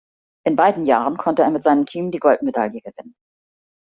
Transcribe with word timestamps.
In 0.47 0.55
beiden 0.55 0.87
Jahren 0.87 1.15
konnte 1.15 1.43
er 1.43 1.51
mit 1.51 1.61
seinem 1.61 1.85
Team 1.85 2.09
die 2.09 2.17
Goldmedaille 2.17 2.81
gewinnen. 2.81 3.13